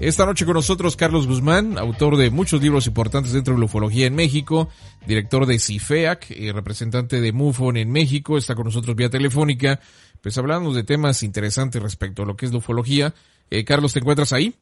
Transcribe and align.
Esta 0.00 0.26
noche 0.26 0.44
con 0.44 0.54
nosotros 0.54 0.96
Carlos 0.96 1.28
Guzmán, 1.28 1.78
autor 1.78 2.16
de 2.16 2.30
muchos 2.30 2.60
libros 2.60 2.88
importantes 2.88 3.32
dentro 3.32 3.54
de 3.54 3.60
la 3.60 3.66
ufología 3.66 4.06
en 4.06 4.16
México, 4.16 4.68
director 5.06 5.46
de 5.46 5.60
CIFEAC, 5.60 6.32
y 6.32 6.50
representante 6.50 7.20
de 7.20 7.32
MUFON 7.32 7.76
en 7.76 7.92
México, 7.92 8.36
está 8.36 8.56
con 8.56 8.64
nosotros 8.64 8.96
vía 8.96 9.08
telefónica, 9.08 9.78
pues 10.24 10.38
hablando 10.38 10.72
de 10.72 10.84
temas 10.84 11.22
interesantes 11.22 11.82
respecto 11.82 12.22
a 12.22 12.26
lo 12.26 12.34
que 12.34 12.46
es 12.46 12.52
la 12.52 12.56
ufología. 12.56 13.12
Eh, 13.50 13.62
Carlos, 13.62 13.92
¿te 13.92 13.98
encuentras 13.98 14.32
ahí? 14.32 14.54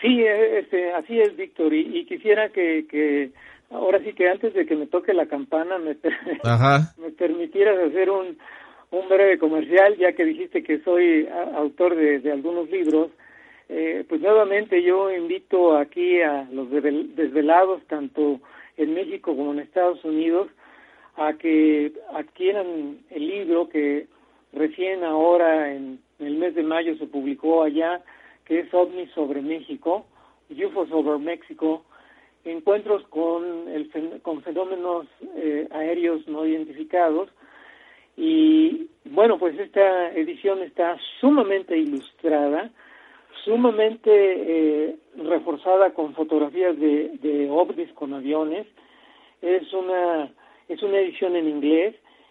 Sí, 0.00 0.24
este, 0.24 0.90
así 0.94 1.20
es, 1.20 1.36
Víctor, 1.36 1.74
y, 1.74 1.98
y, 1.98 2.06
quisiera 2.06 2.48
que, 2.48 2.86
que 2.90 3.30
ahora 3.70 3.98
sí 4.02 4.14
que 4.14 4.26
antes 4.30 4.54
de 4.54 4.64
que 4.64 4.74
me 4.74 4.86
toque 4.86 5.12
la 5.12 5.26
campana 5.26 5.76
me, 5.76 5.98
Ajá. 6.44 6.94
me 6.98 7.10
permitieras 7.10 7.78
hacer 7.90 8.08
un, 8.08 8.38
un 8.90 9.08
breve 9.10 9.38
comercial, 9.38 9.98
ya 9.98 10.14
que 10.14 10.24
dijiste 10.24 10.62
que 10.62 10.78
soy 10.80 11.28
autor 11.54 11.94
de, 11.94 12.20
de 12.20 12.32
algunos 12.32 12.70
libros. 12.70 13.10
Eh, 13.68 14.06
pues 14.08 14.22
nuevamente 14.22 14.82
yo 14.82 15.12
invito 15.14 15.76
aquí 15.76 16.22
a 16.22 16.48
los 16.50 16.70
desvelados, 16.70 17.82
tanto 17.86 18.40
en 18.78 18.94
México 18.94 19.36
como 19.36 19.52
en 19.52 19.58
Estados 19.58 20.02
Unidos, 20.06 20.48
a 21.16 21.34
que 21.34 21.92
adquieran 22.14 23.00
el 23.10 23.28
libro 23.28 23.68
que 23.68 24.06
recién 24.52 25.04
ahora 25.04 25.72
en 25.74 26.00
el 26.18 26.36
mes 26.36 26.54
de 26.54 26.62
mayo 26.62 26.96
se 26.96 27.06
publicó 27.06 27.62
allá, 27.62 28.02
que 28.44 28.60
es 28.60 28.72
OVNI 28.72 29.06
sobre 29.08 29.42
México, 29.42 30.06
UFOs 30.50 30.90
over 30.92 31.18
México, 31.18 31.84
encuentros 32.44 33.06
con, 33.08 33.68
el, 33.68 33.90
con 34.22 34.42
fenómenos 34.42 35.06
eh, 35.36 35.68
aéreos 35.70 36.26
no 36.26 36.46
identificados. 36.46 37.28
Y 38.16 38.88
bueno, 39.04 39.38
pues 39.38 39.58
esta 39.58 40.12
edición 40.12 40.62
está 40.62 40.96
sumamente 41.20 41.76
ilustrada, 41.76 42.70
sumamente 43.44 44.10
eh, 44.10 44.96
reforzada 45.16 45.90
con 45.90 46.14
fotografías 46.14 46.78
de, 46.78 47.10
de 47.20 47.48
ovnis 47.50 47.92
con 47.92 48.14
aviones. 48.14 48.66
Es 49.40 49.72
una 49.72 50.32
es 50.68 50.82
una 50.82 50.98
edición 50.98 51.34
en 51.36 51.48
inglés 51.48 51.94